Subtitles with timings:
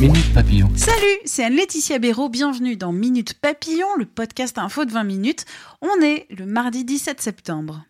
[0.00, 0.68] Minute Papillon.
[0.76, 2.28] Salut, c'est Anne-Laetitia Béraud.
[2.28, 5.44] Bienvenue dans Minute Papillon, le podcast info de 20 minutes.
[5.82, 7.82] On est le mardi 17 septembre.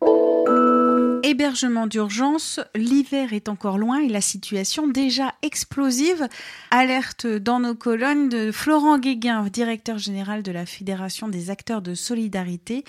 [1.24, 6.28] Hébergement d'urgence, l'hiver est encore loin et la situation déjà explosive.
[6.70, 11.94] Alerte dans nos colonnes de Florent Guéguin, directeur général de la Fédération des acteurs de
[11.94, 12.84] solidarité.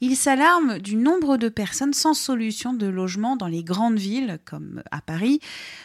[0.00, 4.82] Il s'alarme du nombre de personnes sans solution de logement dans les grandes villes, comme
[4.90, 5.40] à Paris.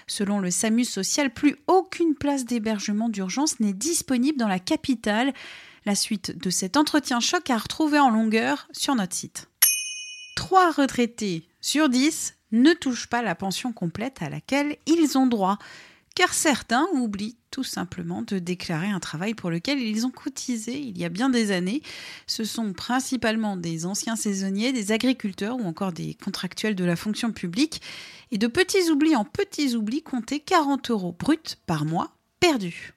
[0.08, 5.34] Selon le SAMU social, plus aucune place d'hébergement d'urgence n'est disponible dans la capitale.
[5.86, 9.50] La suite de cet entretien choc à retrouver en longueur sur notre site.
[10.50, 15.60] Trois retraités sur 10 ne touchent pas la pension complète à laquelle ils ont droit,
[16.16, 20.98] car certains oublient tout simplement de déclarer un travail pour lequel ils ont cotisé il
[20.98, 21.84] y a bien des années.
[22.26, 27.32] Ce sont principalement des anciens saisonniers, des agriculteurs ou encore des contractuels de la fonction
[27.32, 27.84] publique.
[28.32, 32.96] Et de petits oublis en petits oublis, comptaient 40 euros bruts par mois perdus.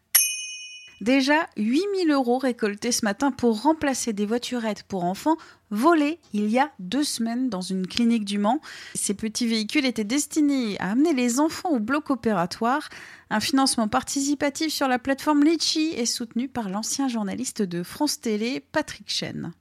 [1.03, 5.37] Déjà 8000 euros récoltés ce matin pour remplacer des voiturettes pour enfants
[5.73, 8.61] volées il y a deux semaines dans une clinique du Mans.
[8.95, 12.89] Ces petits véhicules étaient destinés à amener les enfants au bloc opératoire.
[13.31, 18.61] Un financement participatif sur la plateforme Litchi est soutenu par l'ancien journaliste de France Télé,
[18.71, 19.53] Patrick Chen.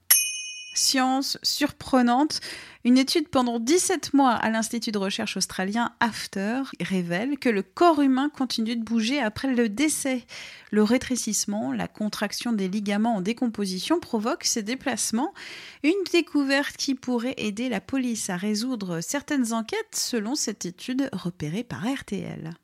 [0.74, 2.40] Science surprenante.
[2.84, 8.00] Une étude pendant 17 mois à l'Institut de recherche australien AFTER révèle que le corps
[8.00, 10.24] humain continue de bouger après le décès.
[10.70, 15.32] Le rétrécissement, la contraction des ligaments en décomposition provoque ces déplacements.
[15.84, 21.64] Une découverte qui pourrait aider la police à résoudre certaines enquêtes selon cette étude repérée
[21.64, 22.54] par RTL.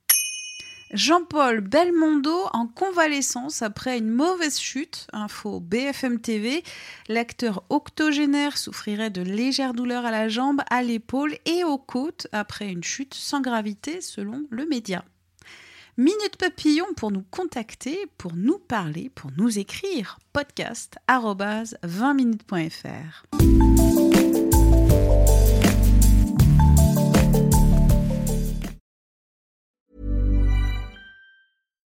[0.93, 5.06] Jean-Paul Belmondo en convalescence après une mauvaise chute.
[5.12, 6.62] Info BFM TV.
[7.09, 12.71] L'acteur octogénaire souffrirait de légères douleurs à la jambe, à l'épaule et aux côtes après
[12.71, 15.04] une chute sans gravité selon le média.
[15.99, 20.19] Minute Papillon pour nous contacter, pour nous parler, pour nous écrire.
[20.32, 23.47] Podcast 20minutes.fr.